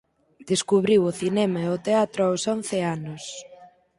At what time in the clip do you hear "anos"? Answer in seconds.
2.95-3.23